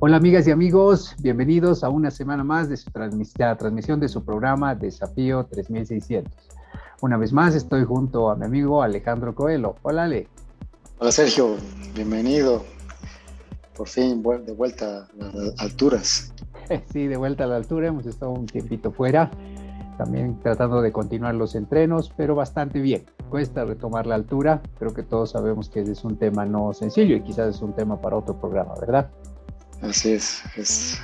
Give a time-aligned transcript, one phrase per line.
[0.00, 2.88] Hola amigas y amigos, bienvenidos a una semana más de su
[3.36, 6.32] la transmisión de su programa Desafío 3600.
[7.00, 9.74] Una vez más estoy junto a mi amigo Alejandro Coelho.
[9.82, 10.28] Hola Ale.
[11.00, 11.56] Hola Sergio,
[11.96, 12.62] bienvenido.
[13.76, 16.32] Por fin de vuelta a las alturas.
[16.92, 19.30] Sí, de vuelta a la altura, hemos estado un tiempito fuera,
[19.96, 23.06] también tratando de continuar los entrenos, pero bastante bien.
[23.30, 27.16] Cuesta retomar la altura, creo que todos sabemos que ese es un tema no sencillo
[27.16, 29.10] y quizás es un tema para otro programa, ¿verdad?
[29.82, 31.00] Así es, es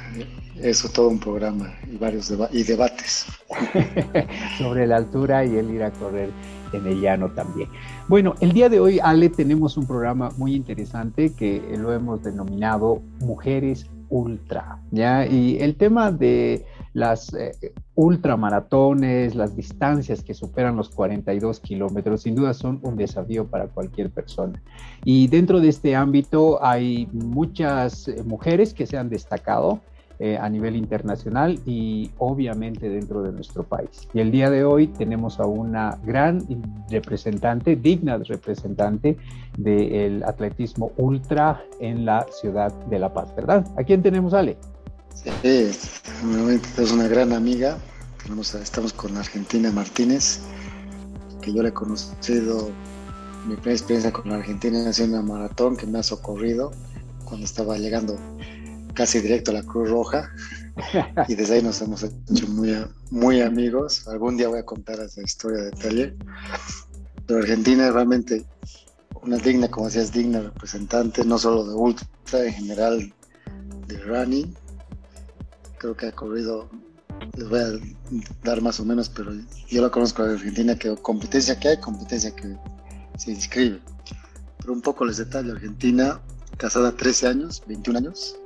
[0.60, 3.26] eso todo un programa y varios y debates.
[4.58, 6.30] Sobre la altura y el ir a correr
[6.72, 7.68] en el llano también.
[8.08, 13.00] Bueno, el día de hoy, Ale, tenemos un programa muy interesante que lo hemos denominado
[13.20, 15.26] Mujeres Ultra, ¿ya?
[15.26, 17.52] Y el tema de las eh,
[17.96, 24.10] ultramaratones, las distancias que superan los 42 kilómetros, sin duda son un desafío para cualquier
[24.10, 24.62] persona.
[25.04, 29.80] Y dentro de este ámbito hay muchas eh, mujeres que se han destacado.
[30.20, 34.08] Eh, a nivel internacional y obviamente dentro de nuestro país.
[34.14, 36.38] Y el día de hoy tenemos a una gran
[36.88, 39.16] representante, digna representante
[39.58, 43.66] del atletismo ultra en la ciudad de La Paz, ¿verdad?
[43.76, 44.56] ¿A quién tenemos, Ale?
[45.14, 47.78] Sí, es una gran amiga.
[48.22, 50.40] Tenemos, estamos con Argentina Martínez,
[51.40, 52.70] que yo le he conocido,
[53.46, 56.72] mi primera experiencia con Argentina haciendo una maratón que me ha socorrido
[57.24, 58.18] cuando estaba llegando
[58.94, 60.30] casi directo a la Cruz Roja.
[61.28, 62.74] y desde ahí nos hemos hecho muy,
[63.10, 64.08] muy amigos.
[64.08, 66.16] Algún día voy a contar esa historia de detalle.
[67.26, 68.44] Pero Argentina es realmente
[69.22, 73.14] una digna, como decías, digna representante, no solo de ultra, en general
[73.86, 74.54] de running
[75.84, 76.70] creo que ha corrido,
[77.36, 77.68] les voy a
[78.42, 79.32] dar más o menos, pero
[79.68, 82.56] yo la conozco de Argentina, que competencia que hay, competencia que
[83.18, 83.82] se inscribe.
[84.58, 86.22] Pero un poco les detallo, Argentina,
[86.56, 88.36] casada 13 años, 21 años,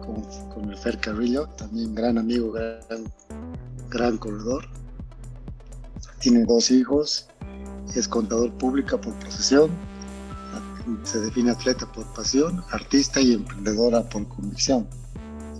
[0.00, 3.04] con, con el Fer Carrillo, también gran amigo, gran,
[3.90, 4.64] gran corredor.
[6.20, 7.28] Tiene dos hijos,
[7.94, 9.70] es contador pública por profesión,
[11.02, 14.88] se define atleta por pasión, artista y emprendedora por convicción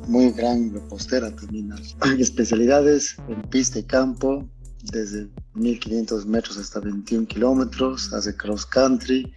[0.06, 1.72] muy gran repostera también.
[2.18, 4.48] Especialidades en pista y campo,
[4.92, 9.32] desde 1500 metros hasta 21 kilómetros, hace cross country,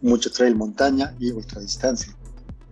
[0.00, 2.14] mucho trail montaña y ultradistancia.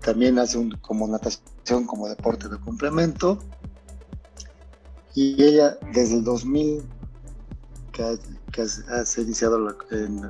[0.03, 3.38] También hace un, como natación como deporte de complemento.
[5.14, 6.82] Y ella desde el 2000
[7.92, 8.12] que ha,
[8.53, 10.22] que ha, iniciado en,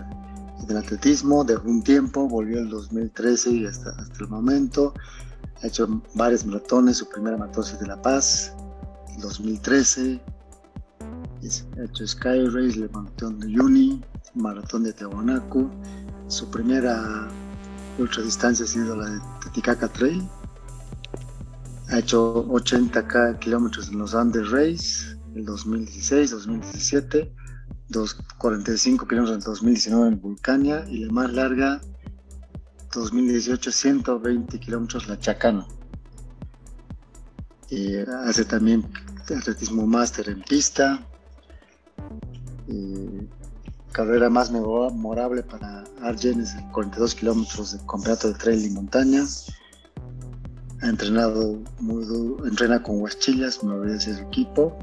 [0.68, 4.92] el atletismo, de un tiempo, volvió el 2013 y hasta, hasta el momento
[5.62, 8.54] ha hecho varias maratones, su primera maratón de La Paz,
[9.14, 10.20] en 2013.
[11.78, 14.00] Ha hecho Sky Race, la maratón de Juni,
[14.34, 15.70] maratón de Tiahuanaco.
[16.28, 17.28] Su primera
[17.98, 20.22] ultradistancia ha sido la de Titicaca Trail.
[21.88, 27.34] Ha hecho 80 kilómetros en los Andes Race, el 2016, 2017.
[28.38, 31.80] 45 kilómetros en 2019 en Vulcania y la más larga
[32.92, 35.66] 2018 120 kilómetros la Chacana.
[38.24, 38.84] hace también
[39.28, 41.00] atletismo máster en pista.
[43.92, 49.24] carrera más memorable para Arjen es 42 kilómetros de campeonato de trail y montaña.
[50.82, 54.76] Ha entrenado muy duro, entrena con Huachillas, me olvidé de equipo.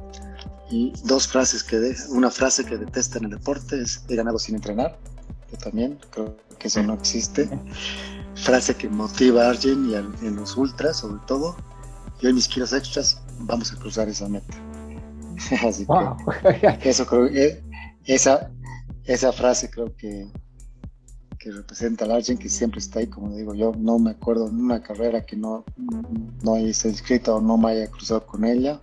[0.69, 4.37] Y dos frases que de, una frase que detesta en el deporte es he ganado
[4.37, 4.97] sin entrenar.
[5.51, 7.49] Yo también creo que eso no existe.
[8.35, 11.55] Frase que motiva a Arjen y en los ultras, sobre todo.
[12.19, 14.57] Yo en mis kilos extras vamos a cruzar esa meta.
[15.65, 15.85] Así
[16.81, 17.63] que eso creo, eh,
[18.05, 18.51] esa,
[19.05, 20.27] esa frase creo que,
[21.37, 24.59] que representa a Arjen, que siempre está ahí, como digo yo, no me acuerdo en
[24.59, 25.63] una carrera que no,
[26.43, 28.79] no haya estado inscrita o no me haya cruzado con ella.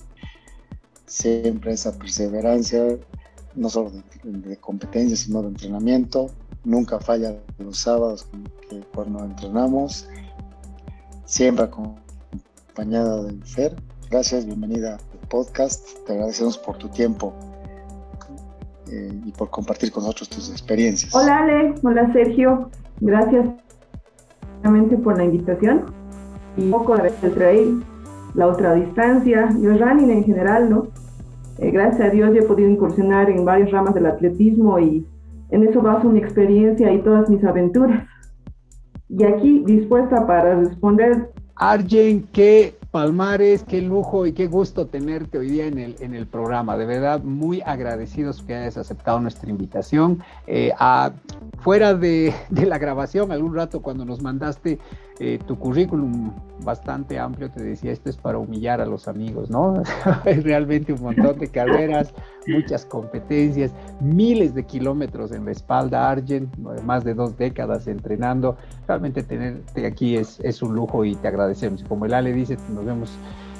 [1.06, 2.82] Siempre esa perseverancia,
[3.54, 6.30] no solo de, de competencia, sino de entrenamiento,
[6.64, 8.26] nunca falla los sábados
[8.68, 10.08] que cuando entrenamos,
[11.24, 13.76] siempre acompañada de Fer.
[14.10, 15.86] Gracias, bienvenida al podcast.
[16.06, 17.34] Te agradecemos por tu tiempo
[18.90, 21.14] eh, y por compartir con nosotros tus experiencias.
[21.14, 22.70] Hola Ale, hola Sergio,
[23.00, 23.46] gracias
[25.02, 25.84] por la invitación
[26.56, 27.84] y un poco del trail,
[28.34, 30.86] la otra distancia y el running en general, ¿no?
[31.58, 35.06] Eh, gracias a Dios he podido incursionar en varias ramas del atletismo y
[35.54, 38.08] en eso baso mi experiencia y todas mis aventuras.
[39.08, 41.30] Y aquí dispuesta para responder.
[41.54, 46.26] Arjen, qué palmares, qué lujo y qué gusto tenerte hoy día en el, en el
[46.26, 46.76] programa.
[46.76, 50.20] De verdad, muy agradecidos que hayas aceptado nuestra invitación.
[50.48, 51.12] Eh, a
[51.64, 54.78] fuera de, la grabación, algún rato cuando nos mandaste
[55.18, 56.30] eh, tu currículum
[56.62, 59.82] bastante amplio, te decía, esto es para humillar a los amigos, ¿no?
[60.26, 62.12] es realmente un montón de carreras,
[62.46, 68.58] muchas competencias, miles de kilómetros en la espalda, Argent, más de dos décadas entrenando.
[68.86, 71.82] Realmente tenerte aquí es, es un lujo y te agradecemos.
[71.84, 73.10] Como el Ale dice, nos vemos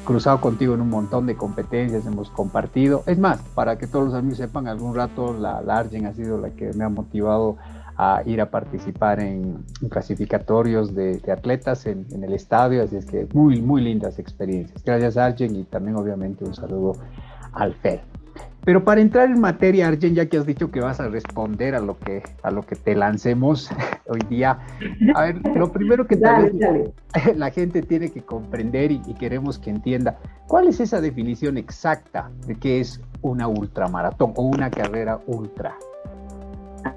[0.04, 3.02] cruzado contigo en un montón de competencias, hemos compartido.
[3.06, 6.38] Es más, para que todos los amigos sepan, algún rato la, la Argen ha sido
[6.38, 7.56] la que me ha motivado
[7.96, 13.60] a ir a participar en, clasificatorios de, atletas en, el estadio, así es que muy,
[13.60, 14.82] muy lindas experiencias.
[14.84, 16.94] Gracias Argen y también obviamente un saludo
[17.52, 18.00] al Fer.
[18.64, 21.80] Pero para entrar en materia, Arjen, ya que has dicho que vas a responder a
[21.80, 23.70] lo que, a lo que te lancemos
[24.08, 24.58] hoy día,
[25.14, 26.90] a ver, lo primero que tal vez
[27.36, 32.54] la gente tiene que comprender y, queremos que entienda, ¿cuál es esa definición exacta de
[32.54, 35.76] qué es una ultramaratón o una carrera ultra?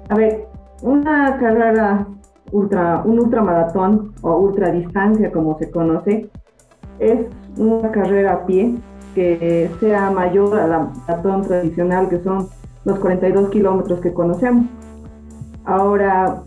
[0.08, 0.46] A ver,
[0.82, 2.06] una carrera
[2.52, 6.30] ultra, un ultramaratón o ultradistancia como se conoce,
[6.98, 7.26] es
[7.56, 8.74] una carrera a pie
[9.14, 12.48] que sea mayor a la maratón tradicional, que son
[12.84, 14.66] los 42 kilómetros que conocemos.
[15.64, 16.42] Ahora,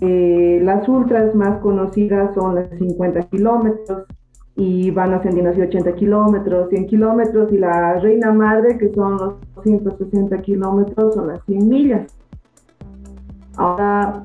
[0.00, 4.04] eh, las ultras más conocidas son las 50 kilómetros
[4.56, 9.34] y van ascendiendo hacia 80 kilómetros, 100 kilómetros y la reina madre, que son los
[9.62, 12.21] 160 kilómetros, son las 100 millas.
[13.62, 14.24] Ahora,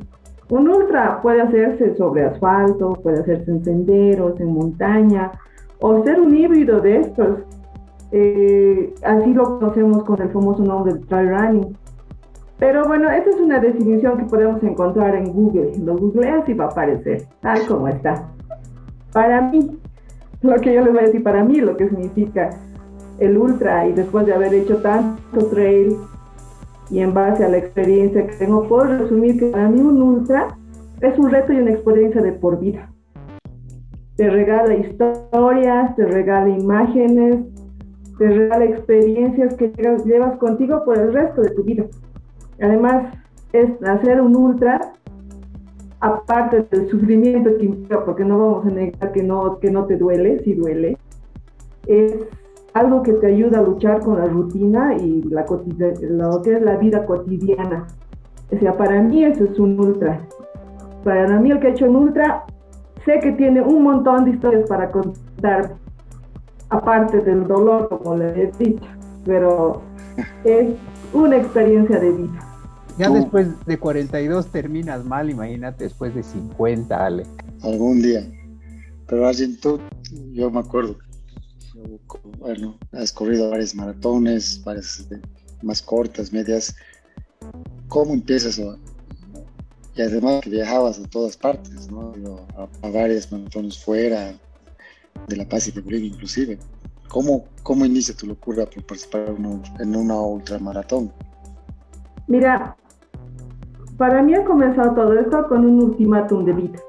[0.50, 5.32] un ultra puede hacerse sobre asfalto, puede hacerse en senderos, en montaña,
[5.80, 7.40] o ser un híbrido de estos.
[8.12, 11.78] Eh, así lo conocemos con el famoso nombre de trail running.
[12.58, 15.74] Pero bueno, esta es una definición que podemos encontrar en Google.
[15.84, 18.28] Lo googleas y va a aparecer, tal como está.
[19.14, 19.78] Para mí,
[20.42, 22.50] lo que yo les voy a decir para mí, lo que significa
[23.20, 25.96] el ultra y después de haber hecho tanto trail
[26.90, 30.58] y en base a la experiencia que tengo, puedo resumir que para mí un ultra
[31.02, 32.90] es un reto y una experiencia de por vida
[34.18, 37.46] te regala historias, te regala imágenes,
[38.18, 39.72] te regala experiencias que
[40.06, 41.86] llevas contigo por el resto de tu vida.
[42.60, 43.14] Además,
[43.54, 44.94] es hacer un ultra,
[46.00, 49.98] aparte del sufrimiento que implica, porque no vamos a negar que no, que no te
[49.98, 50.98] duele, si duele,
[51.86, 52.16] es
[52.80, 55.46] algo que te ayuda a luchar con la rutina y la
[56.10, 57.88] lo que es la vida cotidiana.
[58.52, 60.22] O sea, para mí eso es un ultra.
[61.04, 62.46] Para mí el que ha hecho un ultra
[63.08, 65.78] Sé que tiene un montón de historias para contar,
[66.68, 68.84] aparte del dolor, como le he dicho,
[69.26, 69.82] pero
[70.44, 70.76] es
[71.14, 72.40] una experiencia de vida.
[72.98, 77.26] Ya después de 42 terminas mal, imagínate después de 50, Ale.
[77.64, 78.30] Algún día.
[79.08, 79.80] Pero alguien tú,
[80.34, 80.98] yo me acuerdo,
[82.40, 85.22] bueno, has corrido varias maratones, varias este,
[85.62, 86.76] más cortas, medias.
[87.88, 88.78] ¿Cómo empiezas a,
[89.96, 92.14] y además que viajabas a todas partes, ¿no?
[92.56, 94.34] A, varias maratones fuera
[95.28, 96.60] de La Paz y de Bolivia inclusive.
[97.08, 99.34] ¿Cómo, ¿Cómo inicia tu locura por participar
[99.80, 101.12] en una ultramaratón?
[102.28, 102.76] Mira,
[103.98, 106.80] para mí ha comenzado todo esto con un ultimátum de vida.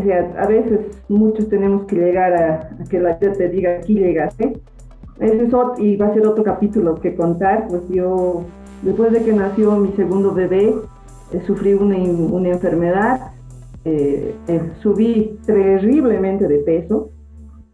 [0.00, 3.94] O sea, a veces muchos tenemos que llegar a, que la vida te diga aquí
[3.94, 4.58] llegaste.
[5.18, 8.44] Ese es otro, y va a ser otro capítulo que contar, pues yo,
[8.82, 10.74] después de que nació mi segundo bebé,
[11.32, 13.32] eh, sufrí una, una enfermedad,
[13.84, 17.10] eh, eh, subí terriblemente de peso,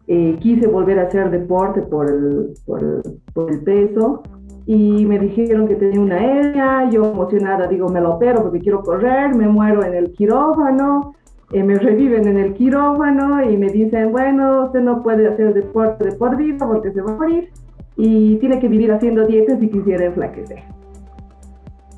[0.05, 3.01] quise volver a hacer deporte por el, por el,
[3.33, 4.23] por, el, peso
[4.65, 8.83] y me dijeron que tenía una hernia, yo emocionada digo me lo opero porque quiero
[8.83, 11.13] correr, me muero en el quirófano,
[11.51, 16.11] me reviven en el quirófano y me dicen, bueno, usted no puede hacer deporte de
[16.13, 17.49] por vida porque se va a morir
[17.95, 20.59] y tiene que vivir haciendo dietas si quisiera enflaquecer.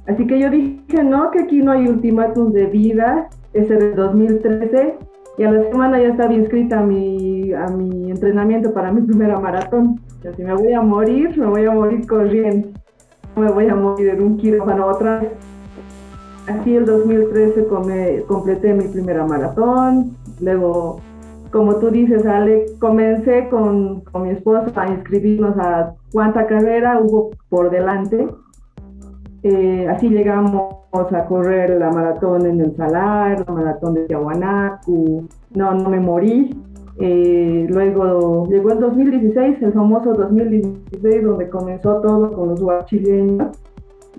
[0.08, 4.96] Así que yo dije, no, que aquí no hay ultimátum de vida, ese de 2013,
[5.38, 9.40] y a la semana ya estaba inscrita a mi, a mi entrenamiento para mi primera
[9.40, 10.00] maratón.
[10.28, 12.70] O si me voy a morir, me voy a morir corriendo,
[13.36, 15.32] no me voy a morir en un quirófano otra vez.
[16.50, 17.68] Así el 2013
[18.26, 21.00] completé mi primera maratón, luego,
[21.52, 27.30] como tú dices, Ale, comencé con, con mi esposa a inscribirnos a cuánta carrera hubo
[27.50, 28.28] por delante.
[29.44, 35.74] Eh, así llegamos a correr la maratón en el Salar, la maratón de Tiahuanacu, no,
[35.76, 36.60] no me morí.
[37.00, 43.50] Eh, luego llegó el 2016, el famoso 2016, donde comenzó todo con los huachileños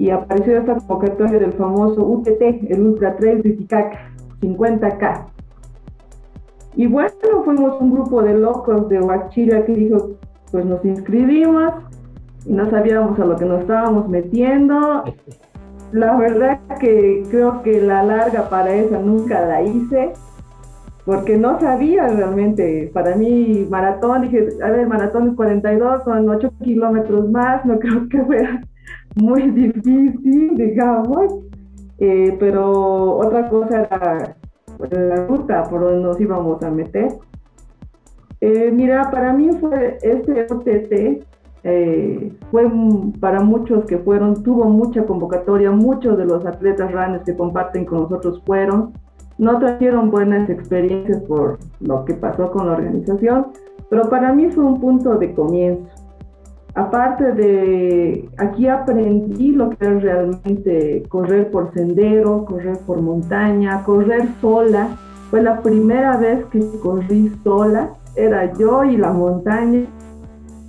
[0.01, 2.41] y apareció esta convocatoria del famoso UTT,
[2.71, 5.27] el Ultra Trail Titicaca, 50K.
[6.75, 7.11] Y bueno,
[7.45, 10.13] fuimos un grupo de locos de Huachila que dijo,
[10.51, 11.75] pues nos inscribimos,
[12.47, 15.05] y no sabíamos a lo que nos estábamos metiendo.
[15.93, 20.15] la verdad que creo que la larga para esa nunca la hice,
[21.05, 22.91] porque no sabía realmente.
[22.95, 28.09] Para mí, maratón, dije, a ver, maratón es 42, son 8 kilómetros más, no creo
[28.09, 28.63] que fuera
[29.17, 31.45] muy difícil, digamos.
[31.99, 34.37] Eh, pero otra cosa era
[34.91, 37.09] la ruta por donde nos íbamos a meter.
[38.41, 41.27] Eh, mira, para mí fue este OTT
[41.63, 42.71] eh, fue
[43.21, 48.03] para muchos que fueron, tuvo mucha convocatoria, muchos de los atletas runners que comparten con
[48.03, 48.93] nosotros fueron,
[49.37, 53.49] no trajeron buenas experiencias por lo que pasó con la organización,
[53.91, 55.85] pero para mí fue un punto de comienzo.
[56.75, 64.29] Aparte de, aquí aprendí lo que es realmente correr por sendero, correr por montaña, correr
[64.41, 64.97] sola.
[65.31, 69.87] Fue la primera vez que corrí sola, era yo y la montaña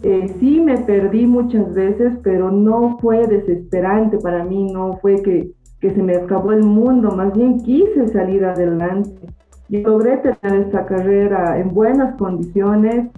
[0.03, 5.51] eh, sí me perdí muchas veces, pero no fue desesperante para mí, no fue que,
[5.79, 9.27] que se me acabó el mundo, más bien quise salir adelante.
[9.69, 13.09] Y logré tener esta carrera en buenas condiciones,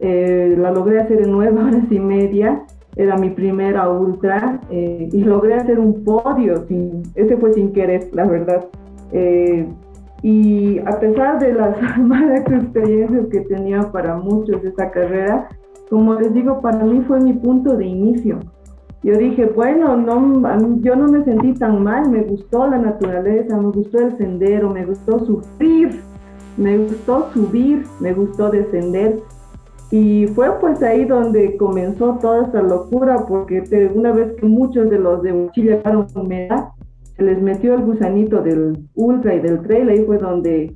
[0.00, 2.64] eh, la logré hacer en nueve horas y media,
[2.96, 8.08] era mi primera ultra, eh, y logré hacer un podio, sin, ese fue sin querer,
[8.12, 8.66] la verdad.
[10.22, 15.48] y a pesar de las malas experiencias que tenía para muchos de esta carrera,
[15.90, 18.38] como les digo, para mí fue mi punto de inicio.
[19.02, 23.70] Yo dije, bueno, no, yo no me sentí tan mal, me gustó la naturaleza, me
[23.70, 26.00] gustó el sendero, me gustó sufrir,
[26.58, 29.20] me gustó subir, me gustó descender.
[29.90, 33.62] Y fue pues ahí donde comenzó toda esta locura, porque
[33.94, 36.68] una vez que muchos de los de Chile llegaron humedad,
[37.16, 40.74] se les metió el gusanito del ultra y del trail, ahí fue donde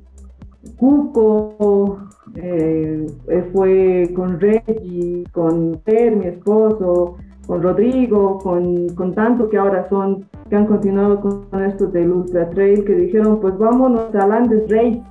[0.77, 1.99] Cuco,
[2.35, 3.07] eh,
[3.53, 7.15] fue con Reggie, con Per, mi esposo,
[7.47, 12.49] con Rodrigo, con, con tanto que ahora son, que han continuado con esto del Ultra
[12.49, 15.01] Trail, que dijeron, pues vámonos a Landes Race,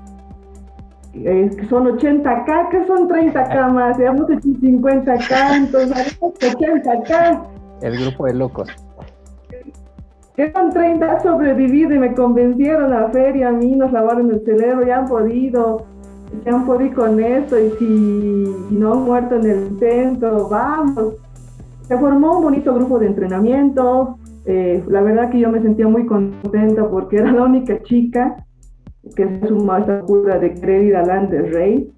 [1.22, 7.42] que son 80K, que son 30K más, hemos hecho 50K, entonces 80K.
[7.82, 8.68] El grupo de locos.
[10.36, 14.44] Que son 30 sobrevivido y me convencieron a la feria, a mí nos lavaron el
[14.44, 15.86] cerebro, ya han podido
[16.42, 21.14] se han podido con esto y si no han muerto en el intento, vamos.
[21.86, 24.18] Se formó un bonito grupo de entrenamiento.
[24.46, 28.44] Eh, la verdad que yo me sentía muy contenta porque era la única chica
[29.14, 31.90] que se sumó a esta cura de querer ir Land Rey,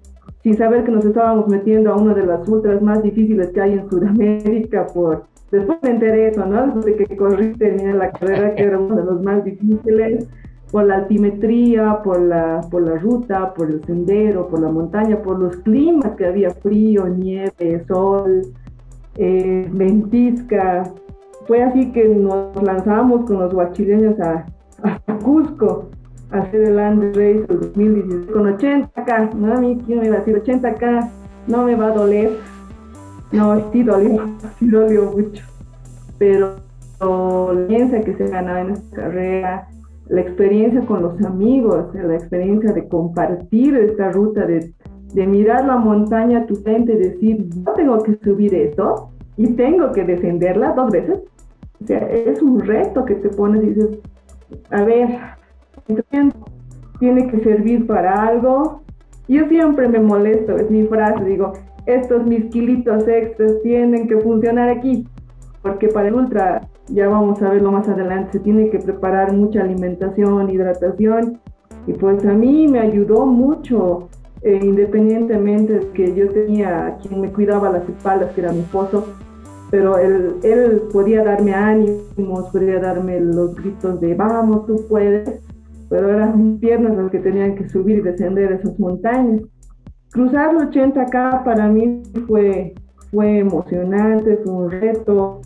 [0.43, 3.73] sin saber que nos estábamos metiendo a una de las ultras más difíciles que hay
[3.73, 4.87] en Sudamérica.
[4.87, 5.25] Por...
[5.51, 6.79] Después me enteré eso, ¿no?
[6.81, 10.27] De que corrí, terminé la carrera, que era uno de los más difíciles
[10.71, 15.39] por la altimetría, por la, por la ruta, por el sendero, por la montaña, por
[15.39, 18.41] los climas que había frío, nieve, sol,
[19.15, 20.91] eh, ventisca.
[21.47, 24.45] Fue así que nos lanzamos con los guachileños a,
[25.23, 25.96] Cusco a
[26.31, 29.33] hacer el Land Race 2016 con 80K.
[29.33, 31.09] No, a mí, ¿quién me iba a decir 80K?
[31.47, 32.31] No me va a doler.
[33.31, 34.25] No, sí dolió,
[34.59, 35.43] sí dolió mucho.
[36.17, 36.55] Pero
[36.99, 39.67] la piensa que se ganaba en esta carrera,
[40.09, 44.73] la experiencia con los amigos, la experiencia de compartir esta ruta, de,
[45.13, 49.91] mirar la montaña a tu frente y decir, yo tengo que subir esto y tengo
[49.91, 51.19] que descenderla dos veces.
[51.81, 53.99] O sea, es un reto que te pones y dices,
[54.71, 55.09] a ver,
[56.99, 58.81] tiene que servir para algo.
[59.27, 61.53] Yo siempre me molesto, es mi frase, digo,
[61.85, 65.07] estos mis kilitos extras tienen que funcionar aquí,
[65.61, 69.61] porque para el ultra ya vamos a verlo más adelante, se tiene que preparar mucha
[69.61, 71.39] alimentación, hidratación,
[71.85, 74.09] y pues a mí me ayudó mucho,
[74.41, 79.05] eh, independientemente de que yo tenía quien me cuidaba las espaldas, que era mi esposo,
[79.69, 85.41] pero él, él podía darme ánimos, podía darme los gritos de vamos, tú puedes,
[85.89, 89.41] pero eran mis piernas las que tenían que subir y descender esas montañas.
[90.11, 92.73] Cruzar los 80K para mí fue,
[93.11, 95.41] fue emocionante, fue un reto,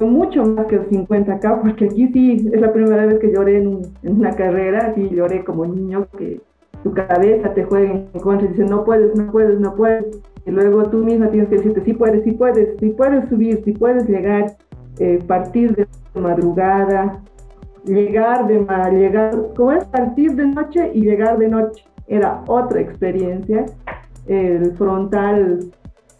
[0.00, 3.82] mucho más que los 50K, porque aquí sí es la primera vez que lloré en,
[4.02, 6.40] una carrera, sí lloré como niño, que
[6.82, 10.20] tu cabeza te juega en contra y dice no puedes, no puedes, no puedes.
[10.44, 13.72] Y luego tú misma tienes que decirte sí puedes, sí puedes, sí puedes subir, sí
[13.72, 14.56] puedes llegar,
[14.98, 15.86] eh, partir de
[16.20, 17.22] madrugada,
[17.84, 23.66] llegar de llegar, como es partir de noche y llegar de noche, era otra experiencia.
[24.26, 25.72] El frontal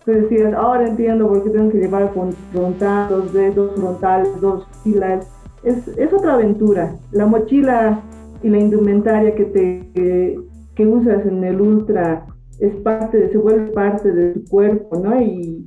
[0.05, 2.13] Tú decías, ahora entiendo por qué tengo que llevar
[2.51, 5.31] frontal, dos dedos frontales, dos filas.
[5.63, 6.97] Es, es, otra aventura.
[7.13, 8.01] La mochila
[8.43, 10.43] y la indumentaria que, te,
[10.75, 12.27] que, usas en el ultra
[12.59, 15.21] es parte, se vuelve parte de tu cuerpo, ¿no?
[15.23, 15.65] Y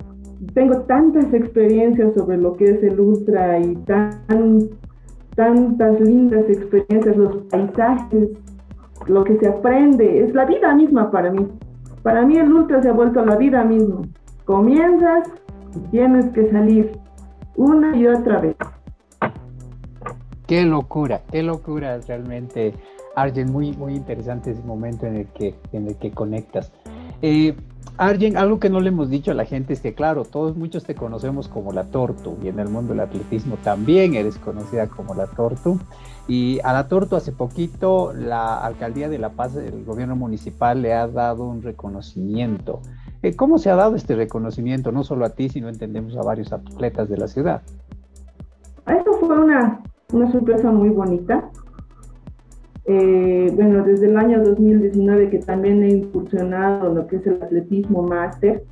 [0.53, 4.69] tengo tantas experiencias sobre lo que es el ultra y tan
[5.35, 8.29] tantas lindas experiencias, los paisajes,
[9.07, 11.47] lo que se aprende, es la vida misma para mí.
[12.03, 14.01] Para mí el ultra se ha vuelto la vida misma.
[14.45, 15.29] Comienzas
[15.75, 16.91] y tienes que salir
[17.55, 18.55] una y otra vez.
[20.47, 22.73] Qué locura, qué locura realmente,
[23.15, 26.71] Arjen, muy, muy interesante ese momento en el que, en el que conectas.
[27.21, 27.55] Eh,
[27.97, 30.83] Arjen, algo que no le hemos dicho a la gente es que, claro, todos muchos
[30.83, 35.15] te conocemos como la Tortu y en el mundo del atletismo también eres conocida como
[35.15, 35.79] la Tortu.
[36.27, 40.93] Y a la Tortu hace poquito la Alcaldía de La Paz, el gobierno municipal, le
[40.93, 42.81] ha dado un reconocimiento.
[43.21, 44.91] Eh, ¿Cómo se ha dado este reconocimiento?
[44.91, 47.61] No solo a ti, sino entendemos a varios atletas de la ciudad.
[48.87, 51.49] Eso fue una, una sorpresa muy bonita.
[52.87, 58.03] Eh, bueno, desde el año 2019 que también he incursionado lo que es el atletismo
[58.03, 58.63] máster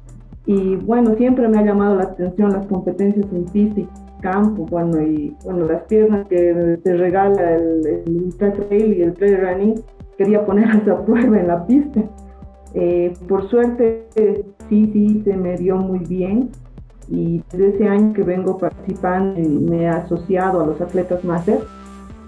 [0.46, 3.88] y bueno, siempre me ha llamado la atención las competencias en y
[4.22, 9.38] campo, bueno, y bueno, las piernas que te regala el, ultra trail y el trail
[9.38, 9.76] running,
[10.18, 12.02] quería poner esa prueba en la pista.
[12.74, 14.08] Eh, por suerte,
[14.70, 16.50] sí, sí, se me dio muy bien
[17.10, 21.60] y desde ese año que vengo participando me he asociado a los atletas máster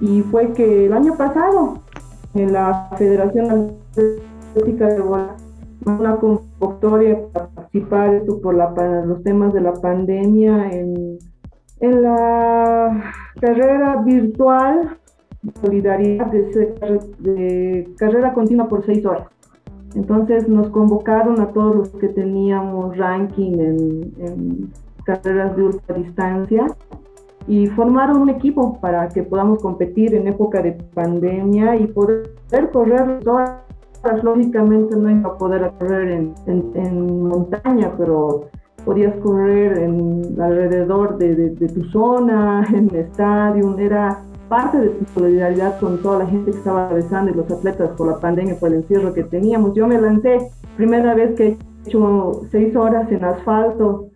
[0.02, 1.80] y fue que el año pasado
[2.34, 3.78] en la Federación
[4.52, 5.36] Atlética de Bola
[5.86, 11.20] una convocatoria para participar por los temas de la pandemia en,
[11.80, 14.98] en la carrera virtual
[15.62, 19.28] solidaridad de, de, carrera continua por seis horas.
[19.96, 24.74] Entonces nos convocaron a todos los que teníamos ranking en,
[25.06, 26.66] carreras de ultradistancia
[27.48, 32.32] y formaron un equipo para que podamos competir en época de pandemia y poder
[32.72, 33.66] correr todas
[34.24, 38.50] lógicamente no iba a poder correr en, en, montaña, pero
[38.84, 45.06] podías correr en alrededor de, de, tu zona, en el estadio, era parte de tu
[45.20, 48.70] solidaridad con toda la gente que estaba atravesando y los atletas por la pandemia, por
[48.70, 49.74] el encierro que teníamos.
[49.74, 54.10] Yo me lancé, primera vez que he hecho seis horas en asfalto,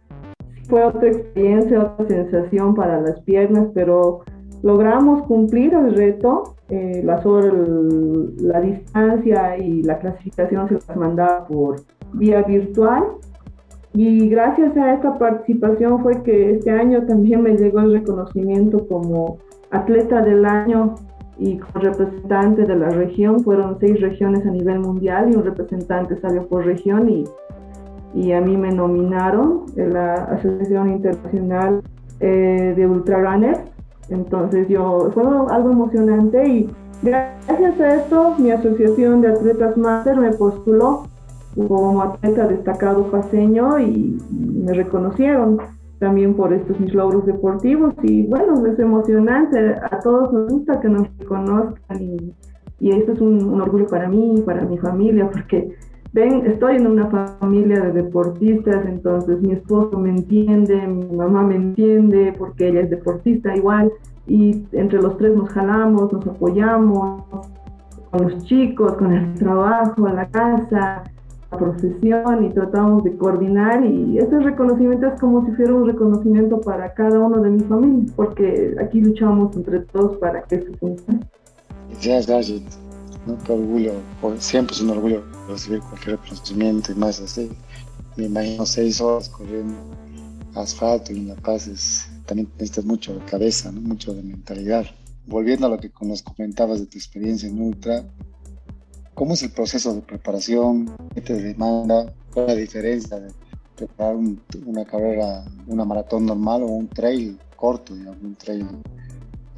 [0.69, 4.21] fue otra experiencia, otra sensación para las piernas, pero
[4.61, 6.55] logramos cumplir el reto.
[6.69, 7.19] Eh, la,
[8.41, 11.77] la distancia y la clasificación se las mandaba por
[12.13, 13.03] vía virtual.
[13.93, 19.39] Y gracias a esta participación fue que este año también me llegó el reconocimiento como
[19.71, 20.93] atleta del año
[21.39, 23.39] y como representante de la región.
[23.39, 27.23] Fueron seis regiones a nivel mundial y un representante salió por región y
[28.13, 31.81] y a mí me nominaron en la Asociación Internacional
[32.19, 33.61] eh, de Ultrarunners.
[34.09, 36.69] Entonces yo fue algo emocionante y
[37.03, 41.03] gracias a esto mi asociación de atletas máster me postuló
[41.67, 45.59] como atleta destacado paseño y me reconocieron
[45.99, 50.87] también por estos mis logros deportivos y bueno, es emocionante, a todos nos gusta que
[50.87, 52.33] nos reconozcan y,
[52.79, 55.75] y esto es un, un orgullo para mí, para mi familia, porque
[56.13, 57.07] ven, estoy en una
[57.39, 62.89] familia de deportistas, entonces mi esposo me entiende, mi mamá me entiende, porque ella es
[62.89, 63.91] deportista igual,
[64.27, 67.23] y entre los tres nos jalamos, nos apoyamos
[68.11, 71.03] con los chicos, con el trabajo, la casa,
[71.51, 76.59] la profesión, y tratamos de coordinar, y ese reconocimiento es como si fuera un reconocimiento
[76.61, 81.19] para cada uno de mi familia, porque aquí luchamos entre todos para que esto funcione.
[82.03, 82.63] Gracias,
[83.27, 83.35] ¿no?
[83.43, 83.91] Qué orgullo,
[84.37, 87.51] siempre es un orgullo recibir cualquier reconocimiento y más así.
[88.15, 89.75] Me imagino seis horas corriendo
[90.55, 93.81] asfalto y en La Paz también necesitas mucho de cabeza, ¿no?
[93.81, 94.85] mucho de mentalidad.
[95.25, 98.03] Volviendo a lo que nos comentabas de tu experiencia en Ultra,
[99.13, 100.91] ¿cómo es el proceso de preparación?
[101.13, 102.13] ¿Qué te demanda?
[102.33, 103.31] ¿Cuál es la diferencia de
[103.75, 104.15] preparar
[104.65, 108.67] una carrera, una maratón normal o un trail corto, digamos, un trail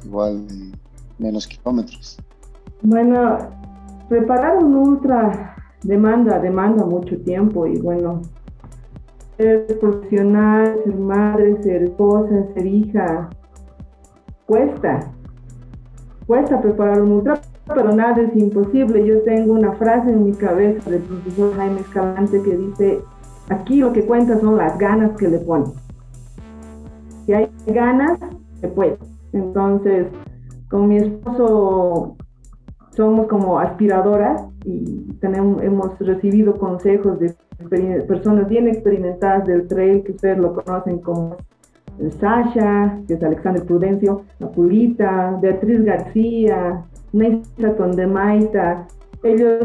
[0.04, 0.72] igual de
[1.18, 2.18] menos kilómetros?
[2.82, 3.38] Bueno,
[4.08, 8.22] preparar un ultra demanda, demanda mucho tiempo y bueno,
[9.36, 13.30] ser profesional, ser madre, ser esposa, ser hija,
[14.46, 15.12] cuesta,
[16.26, 19.06] cuesta preparar un ultra, pero nada es imposible.
[19.06, 23.00] Yo tengo una frase en mi cabeza del profesor Jaime Escalante que dice,
[23.48, 25.72] aquí lo que cuenta son las ganas que le ponen.
[27.26, 28.18] Si hay ganas,
[28.60, 28.98] se puede.
[29.32, 30.06] Entonces,
[30.68, 32.16] con mi esposo
[32.94, 37.34] somos como aspiradoras y tenemos, hemos recibido consejos de
[38.06, 41.36] personas bien experimentadas del trail, que ustedes lo conocen como
[42.18, 48.86] Sasha, que es Alexander Prudencio, la Pulita, Beatriz García, Neisa Condemaita.
[49.22, 49.64] Ellos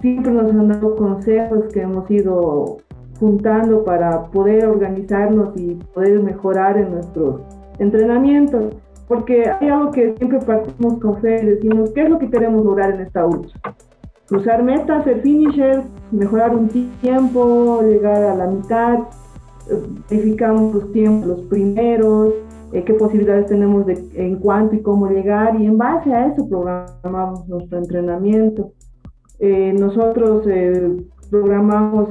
[0.00, 2.78] siempre nos han dado consejos que hemos ido
[3.18, 7.42] juntando para poder organizarnos y poder mejorar en nuestros
[7.78, 8.74] entrenamientos.
[9.08, 12.64] Porque hay algo que siempre partimos con fe y decimos, ¿qué es lo que queremos
[12.64, 13.52] lograr en esta ultra?
[14.26, 16.68] Cruzar metas, hacer finishers, mejorar un
[17.00, 18.98] tiempo, llegar a la mitad,
[19.70, 22.32] eh, verificamos los tiempos, los primeros,
[22.72, 26.48] eh, qué posibilidades tenemos de en cuánto y cómo llegar y en base a eso
[26.48, 28.72] programamos nuestro entrenamiento.
[29.38, 30.46] Eh, nosotros
[31.30, 32.08] programamos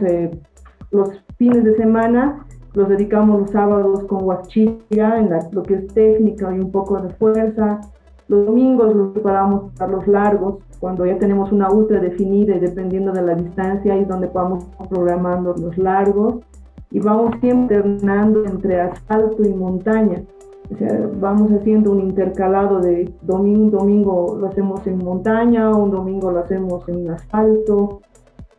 [0.92, 6.54] los fines de semana los dedicamos los sábados con huachilla, en lo que es técnica
[6.56, 7.82] y un poco de fuerza.
[8.28, 13.12] Los domingos los preparamos para los largos, cuando ya tenemos una ultra definida y dependiendo
[13.12, 16.36] de la distancia, y donde vamos programando los largos.
[16.90, 20.24] Y vamos siempre alternando entre asfalto y montaña.
[20.72, 25.92] O sea, vamos haciendo un intercalado de domingo, un domingo lo hacemos en montaña, un
[25.92, 28.02] domingo lo hacemos en asfalto.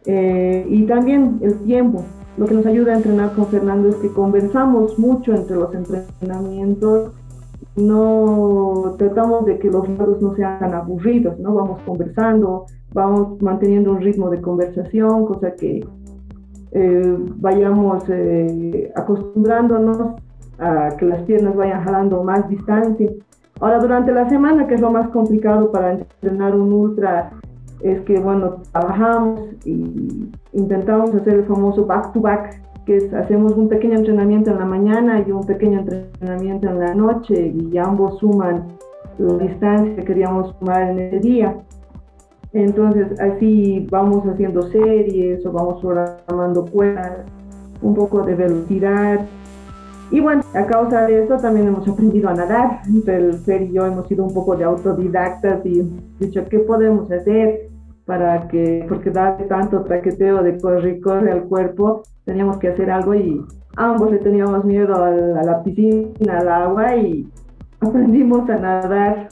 [0.05, 2.05] Eh, y también el tiempo,
[2.37, 7.13] lo que nos ayuda a entrenar con Fernando es que conversamos mucho entre los entrenamientos,
[7.77, 11.55] no tratamos de que los lados no sean aburridos, ¿no?
[11.55, 15.85] Vamos conversando, vamos manteniendo un ritmo de conversación, cosa que
[16.73, 20.15] eh, vayamos eh, acostumbrándonos
[20.59, 23.11] a que las piernas vayan jalando más distancia.
[23.61, 27.33] Ahora, durante la semana, que es lo más complicado para entrenar un ultra,
[27.81, 33.99] es que, bueno, trabajamos y intentamos hacer el famoso back-to-back, que es hacemos un pequeño
[33.99, 38.69] entrenamiento en la mañana y un pequeño entrenamiento en la noche y ambos suman
[39.19, 41.57] la distancia que queríamos sumar en ese día.
[42.53, 47.25] Entonces así vamos haciendo series o vamos programando cuerdas,
[47.83, 49.27] un poco de velocidad.
[50.15, 52.83] Y bueno, a causa de eso también hemos aprendido a nadar.
[53.05, 55.83] El Fer y yo hemos sido un poco de autodidactas y
[56.21, 57.69] dicho, ¿qué podemos hacer?
[58.05, 62.91] para que, porque da tanto traqueteo de corre y corre al cuerpo, teníamos que hacer
[62.91, 63.43] algo y
[63.77, 67.27] ambos le teníamos miedo a la, piscina, al agua y
[67.81, 69.29] aprendimos a nadar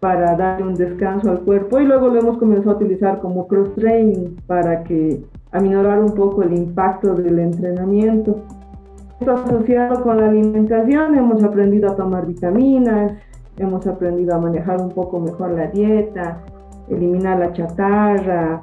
[0.00, 3.74] para darle un descanso al cuerpo y luego lo hemos comenzado a utilizar como cross
[3.74, 8.44] training para que aminorar un poco el impacto del entrenamiento.
[9.20, 13.12] Esto asociado con la alimentación, hemos aprendido a tomar vitaminas,
[13.56, 16.40] hemos aprendido a manejar un poco mejor la dieta,
[16.88, 18.62] eliminar la chatarra.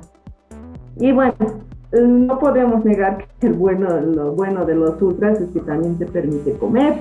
[0.97, 1.35] Y bueno,
[1.93, 6.05] no podemos negar que el bueno, lo bueno de los ultras es que también te
[6.05, 6.95] permite comer,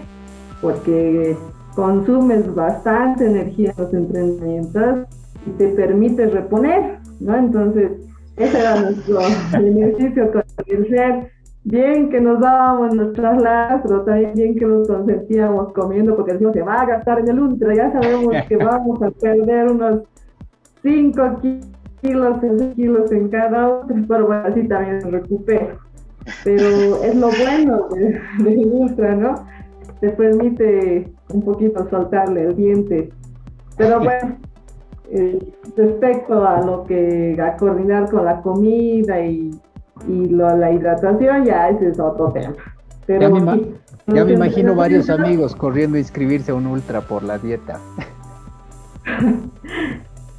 [0.62, 1.36] porque
[1.74, 5.08] consumes bastante energía en los entrenamientos
[5.46, 7.36] y te permite reponer, ¿no?
[7.36, 7.92] Entonces,
[8.36, 9.20] ese era nuestro
[9.52, 11.39] ejercicio con el ser.
[11.62, 16.54] Bien que nos dábamos nuestras las, pero también bien que nos consentíamos comiendo, porque decimos
[16.54, 20.00] se va a gastar en el ultra, ya sabemos que vamos a perder unos
[20.82, 21.40] 5
[22.00, 25.76] kilos, 6 kilos en cada otro, pero bueno, así también se recupera.
[26.44, 29.34] Pero es lo bueno de, de Ultra, ¿no?
[30.00, 33.10] Te permite un poquito soltarle el diente.
[33.76, 34.36] Pero bueno,
[35.10, 35.38] eh,
[35.76, 39.50] respecto a lo que, a coordinar con la comida y,
[40.10, 42.54] y lo, la hidratación, ya ese es otro tema.
[43.06, 43.22] Pero
[44.06, 47.78] ya me, imagino varios amigos corriendo a inscribirse a un ultra por la dieta.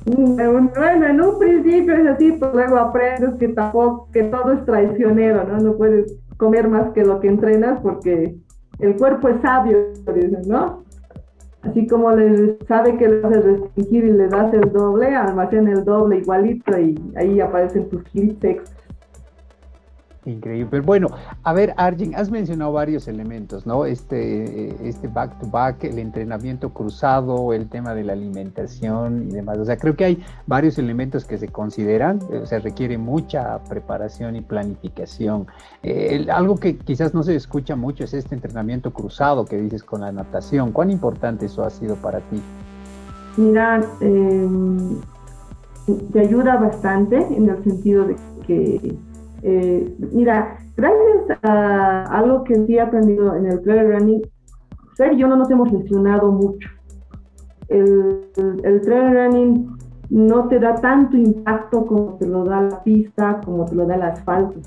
[0.03, 5.43] Bueno, en un principio es así, pero luego aprendes que tampoco, que todo es traicionero,
[5.43, 5.59] ¿no?
[5.59, 8.35] No puedes comer más que lo que entrenas porque
[8.79, 9.77] el cuerpo es sabio,
[10.47, 10.83] ¿no?
[11.61, 15.85] Así como le sabe que le haces restringir y le das el doble, almacena el
[15.85, 18.80] doble igualito y ahí aparecen tus hits extras.
[20.23, 20.67] Increíble.
[20.69, 21.07] Pero bueno,
[21.41, 23.85] a ver, Arjen, has mencionado varios elementos, ¿no?
[23.85, 29.57] Este, este back to back, el entrenamiento cruzado, el tema de la alimentación y demás.
[29.57, 34.35] O sea, creo que hay varios elementos que se consideran, o sea, requiere mucha preparación
[34.35, 35.47] y planificación.
[35.81, 40.01] Eh, algo que quizás no se escucha mucho es este entrenamiento cruzado que dices con
[40.01, 40.71] la natación.
[40.71, 42.39] ¿Cuán importante eso ha sido para ti?
[43.37, 44.99] Mira, em,
[46.13, 48.95] te ayuda bastante en el sentido de que
[49.43, 54.21] eh, mira, gracias a algo que sí he aprendido en el trail running,
[54.95, 56.69] Ser y yo no nos hemos lesionado mucho.
[57.69, 58.25] El,
[58.63, 59.77] el, trail running
[60.09, 63.95] no te da tanto impacto como te lo da la pista, como te lo da
[63.95, 64.59] el asfalto,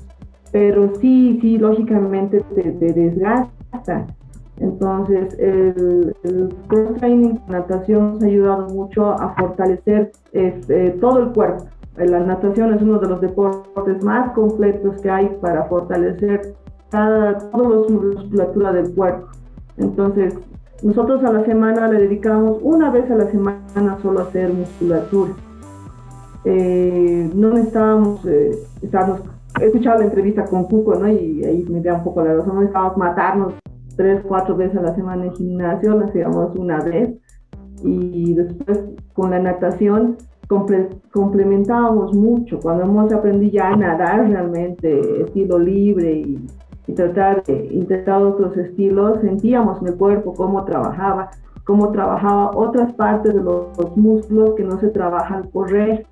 [0.51, 4.07] pero sí, sí, lógicamente te, desgasta.
[4.57, 11.33] Entonces, el, el cross training, natación, nos ha ayudado mucho a fortalecer este, todo el
[11.33, 11.65] cuerpo
[11.97, 16.53] la natación es uno de los deportes más completos que hay para fortalecer
[16.89, 19.27] cada, toda la musculatura del cuerpo.
[19.77, 20.33] Entonces,
[20.83, 25.31] nosotros a la semana le dedicamos una vez a la semana solo a hacer musculatura.
[26.43, 28.51] Eh, no necesitábamos, eh,
[29.61, 31.07] he escuchado la entrevista con Cuco, ¿no?
[31.07, 33.53] Y ahí me da un poco la razón, no necesitábamos matarnos
[33.95, 37.17] tres, cuatro veces a la semana en gimnasio, lo hacíamos una vez
[37.83, 42.59] y después con la natación complementábamos mucho.
[42.59, 46.47] Cuando hemos aprendido ya a nadar realmente, estilo libre y,
[46.93, 51.31] tratar de intentar otros estilos, sentíamos en el cuerpo cómo trabajaba,
[51.63, 56.05] cómo trabajaba otras partes de los, músculos que no se trabajan al correr.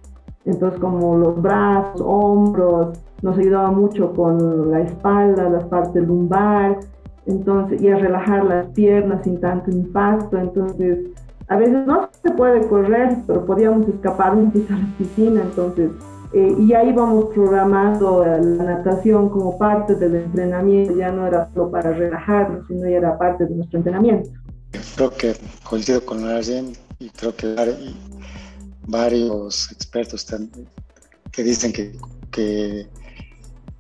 [0.46, 6.80] Entonces, como los brazos, hombros, nos ayudaba mucho con la espalda, las partes lumbar,
[7.28, 10.38] entonces, y a relajar las piernas sin tanto impacto.
[10.38, 11.12] Entonces,
[11.48, 15.92] a veces no se puede correr, pero podíamos escapar un poquito a la piscina, entonces,
[16.34, 21.70] eh, y ahí vamos programando la natación como parte del entrenamiento, ya no era solo
[21.70, 24.30] para relajarnos, sino ya era parte de nuestro entrenamiento.
[24.96, 27.56] Creo que coincido con alguien y creo que
[28.88, 30.26] varios expertos
[31.32, 31.96] que dicen que,
[32.32, 32.88] que,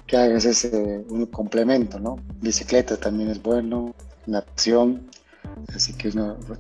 [0.06, 2.18] que hagas ese un complemento, ¿no?
[2.42, 3.96] Bicicleta también es bueno,
[4.28, 5.08] natación,
[5.76, 6.12] Así que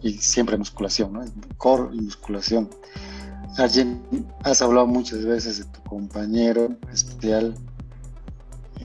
[0.01, 1.21] y siempre musculación, ¿no?
[1.58, 2.69] Core y musculación.
[3.58, 4.01] Alguien,
[4.43, 7.53] has hablado muchas veces de tu compañero especial,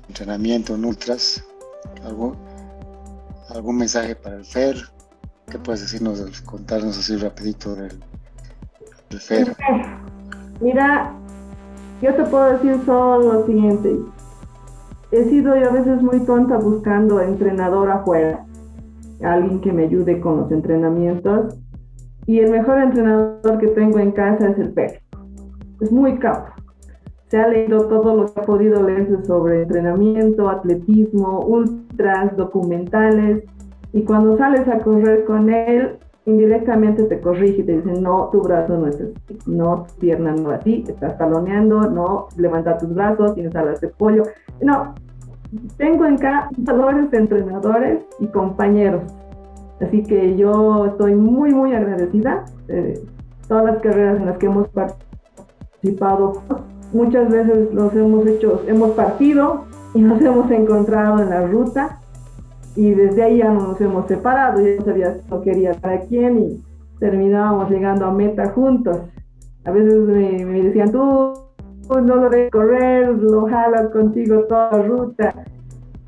[0.08, 1.42] entrenamiento en ultras.
[2.04, 2.36] ¿Algún,
[3.48, 4.76] algún mensaje para el FER?
[5.50, 7.98] ¿Qué puedes decirnos, contarnos así rapidito del,
[9.08, 9.56] del FER?
[10.60, 11.14] Mira,
[12.02, 13.98] yo te puedo decir solo lo siguiente.
[15.10, 18.44] He sido yo a veces muy tonta buscando entrenador afuera
[19.22, 21.56] alguien que me ayude con los entrenamientos.
[22.26, 25.00] Y el mejor entrenador que tengo en casa es el perro.
[25.80, 26.52] Es muy capo.
[27.28, 33.44] Se ha leído todo lo que ha podido leerse sobre entrenamiento, atletismo, ultras, documentales.
[33.92, 38.42] Y cuando sales a correr con él, indirectamente te corrige y te dice, no, tu
[38.42, 42.94] brazo no es así, no, tu pierna no es así, estás taloneando, no, levanta tus
[42.94, 44.24] brazos, tienes alas de pollo.
[44.60, 44.94] No,
[45.76, 49.02] tengo en de entrenadores y compañeros.
[49.80, 53.00] Así que yo estoy muy, muy agradecida de
[53.46, 56.42] todas las carreras en las que hemos participado.
[56.92, 62.00] Muchas veces los hemos hecho, hemos partido y nos hemos encontrado en la ruta
[62.74, 64.60] y desde ahí ya no nos hemos separado.
[64.60, 66.64] Yo no sabía no quería para quién y
[66.98, 68.98] terminábamos llegando a meta juntos.
[69.64, 71.47] A veces me, me decían, tú
[71.96, 75.34] no lo de correr, lo jalas contigo toda la ruta.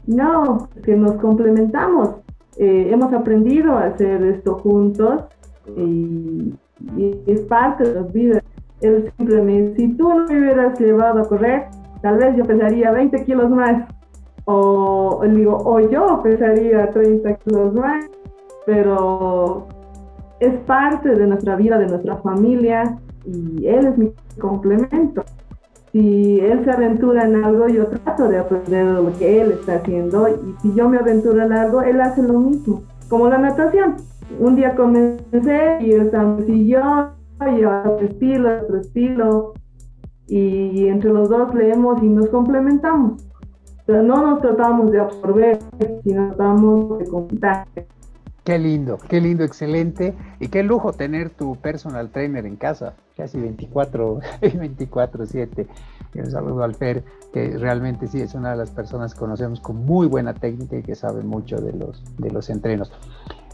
[0.06, 2.16] No, que nos complementamos.
[2.56, 5.24] Eh, hemos aprendido a hacer esto juntos
[5.76, 6.54] y,
[7.26, 8.42] es parte de las vidas.
[8.80, 11.64] Él siempre me dice, si tú no me hubieras llevado a correr,
[12.02, 13.86] tal vez yo pesaría 20 kilos más.
[14.46, 18.06] O, digo, o yo pesaría 30 kilos más.
[18.64, 19.68] Pero
[20.40, 25.22] es parte de nuestra vida, de nuestra familia y él es mi complemento
[25.92, 30.28] si él se aventura en algo, yo trato de aprender lo que él está haciendo
[30.28, 33.96] y si yo me aventuro en algo, él hace lo mismo, como la natación.
[34.38, 36.10] Un día comencé y él
[36.46, 39.54] siguió, y otro estilo, otro estilo,
[40.28, 43.24] y entre los dos leemos y nos complementamos.
[43.88, 45.58] No nos tratamos de absorber,
[46.04, 47.66] sino tratamos de contar.
[48.50, 50.12] Qué lindo, qué lindo, excelente.
[50.40, 55.68] Y qué lujo tener tu personal trainer en casa, casi 24, 24-7.
[56.16, 59.76] Un saludo al Fer, que realmente sí es una de las personas que conocemos con
[59.86, 62.90] muy buena técnica y que sabe mucho de los, de los entrenos.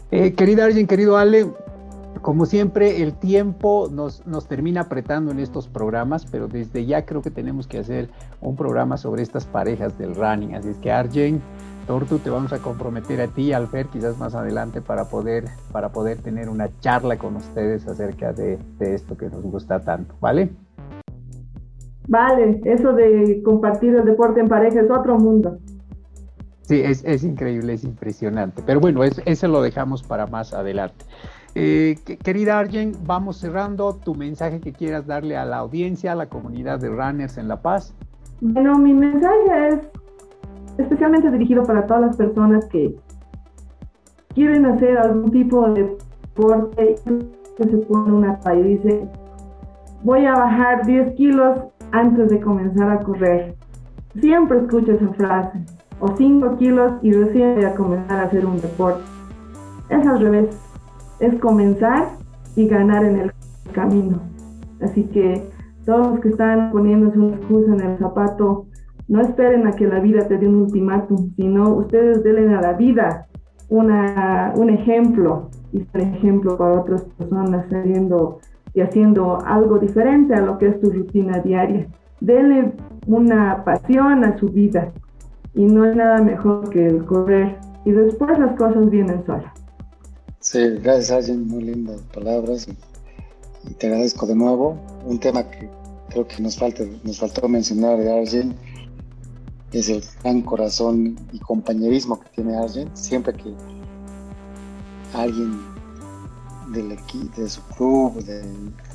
[0.09, 1.45] Eh, querida Arjen, querido Ale,
[2.23, 7.21] como siempre, el tiempo nos, nos termina apretando en estos programas, pero desde ya creo
[7.21, 8.09] que tenemos que hacer
[8.41, 10.55] un programa sobre estas parejas del running.
[10.55, 11.39] Así es que, Arjen,
[11.87, 16.17] Tortu, te vamos a comprometer a ti, Alfer, quizás más adelante para poder, para poder
[16.17, 20.49] tener una charla con ustedes acerca de, esto que nos gusta tanto, ¿vale?
[22.09, 25.57] Vale, eso de compartir el deporte en pareja es otro mundo.
[26.63, 28.61] Sí, es, increíble, es impresionante.
[28.65, 31.05] Pero bueno, eso lo dejamos para más adelante.
[31.55, 36.27] Eh, querida Arjen, vamos cerrando tu mensaje que quieras darle a la audiencia, a la
[36.27, 37.93] comunidad de runners en La Paz.
[38.41, 39.79] Bueno, mi mensaje es
[40.77, 42.95] especialmente dirigido para todas las personas que
[44.33, 46.95] quieren hacer algún tipo de deporte
[47.57, 49.09] que se pone una y dice
[50.03, 51.59] voy a bajar 10 kilos
[51.91, 53.55] antes de comenzar a correr.
[54.19, 55.59] Siempre escucho esa frase.
[55.99, 59.01] O 5 kilos y recién voy a comenzar a hacer un deporte.
[59.89, 60.55] Es al revés.
[61.19, 62.09] Es comenzar
[62.55, 63.33] y ganar en el
[63.73, 64.19] camino.
[64.81, 65.49] Así que
[65.85, 68.67] todos los que están poniéndose una excusa en el zapato
[69.07, 72.73] no esperen a que la vida te dé un ultimátum, sino ustedes denle a la
[72.73, 73.27] vida
[73.69, 78.39] una, un ejemplo y un ejemplo para otras personas saliendo
[78.73, 81.87] y haciendo algo diferente a lo que es tu rutina diaria.
[82.19, 82.73] Denle
[83.07, 84.91] una pasión a su vida
[85.53, 89.53] y no hay nada mejor que el correr y después las cosas vienen solas.
[90.39, 94.77] Sí, gracias Arjen, muy lindas palabras y, te agradezco de nuevo.
[95.05, 95.69] Un tema que
[96.09, 98.55] creo que nos falta, nos faltó mencionar de Arjen
[99.71, 102.89] es el gran corazón y compañerismo que tiene Arjen.
[102.95, 103.53] Siempre que
[105.13, 105.59] alguien
[106.71, 108.43] del equipo, de su club, de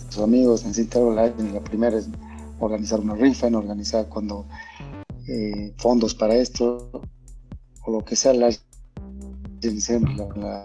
[0.09, 2.09] sus amigos necesita algo, la primera es
[2.61, 4.47] organizar una rifa, en organizar cuando
[5.27, 6.91] eh, fondos para esto
[7.85, 8.51] o lo que sea, la,
[10.37, 10.65] la,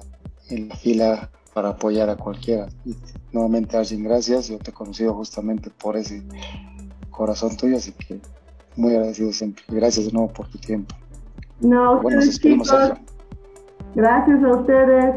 [0.49, 2.67] en la fila para apoyar a cualquiera.
[3.31, 4.47] Nuevamente, Arjen, gracias.
[4.47, 6.21] Yo te he conocido justamente por ese
[7.09, 8.21] corazón tuyo, así que
[8.77, 9.63] muy agradecido siempre.
[9.67, 10.95] Gracias de nuevo por tu tiempo.
[11.59, 12.71] No, bueno, nos chicos.
[13.95, 15.15] Gracias a ustedes.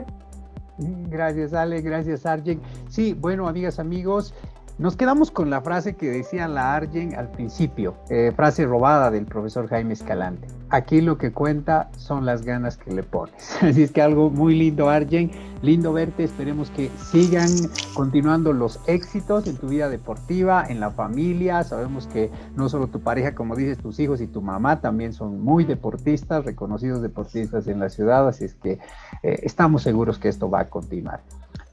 [1.11, 1.83] Gracias, Ale.
[1.83, 2.61] Gracias, Arjen.
[2.89, 4.35] Sí, bueno, amigas, amigos.
[4.81, 9.27] Nos quedamos con la frase que decía la Argen al principio, eh, frase robada del
[9.27, 10.49] profesor Jaime Escalante.
[10.71, 13.59] Aquí lo que cuenta son las ganas que le pones.
[13.63, 15.33] Así es que algo muy lindo, Argen.
[15.61, 16.25] Lindo verte.
[16.25, 17.51] Esperemos que sigan
[17.93, 21.63] continuando los éxitos en tu vida deportiva, en la familia.
[21.63, 25.43] Sabemos que no solo tu pareja, como dices, tus hijos y tu mamá también son
[25.43, 28.27] muy deportistas, reconocidos deportistas en la ciudad.
[28.27, 28.79] Así es que
[29.23, 31.21] eh, estamos seguros que esto va a continuar.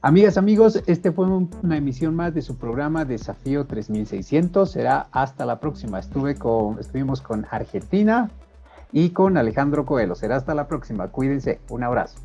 [0.00, 4.70] Amigas, amigos, este fue una emisión más de su programa Desafío 3600.
[4.70, 5.98] Será hasta la próxima.
[5.98, 8.30] Estuve con, estuvimos con Argentina
[8.92, 10.14] y con Alejandro Coelho.
[10.14, 11.08] Será hasta la próxima.
[11.08, 11.58] Cuídense.
[11.68, 12.20] Un abrazo.